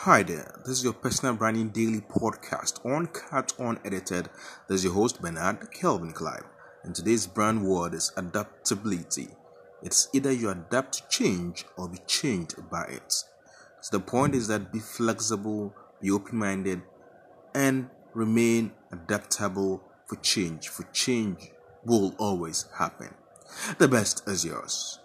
[0.00, 4.28] Hi there, this is your personal branding daily podcast on Cut Unedited.
[4.68, 6.44] This is your host Bernard Kelvin Clive,
[6.84, 9.28] and today's brand word is adaptability.
[9.82, 13.10] It's either you adapt to change or be changed by it.
[13.80, 16.82] So the point is that be flexible, be open minded,
[17.54, 20.68] and remain adaptable for change.
[20.68, 21.52] For change
[21.84, 23.14] will always happen.
[23.78, 25.00] The best is yours.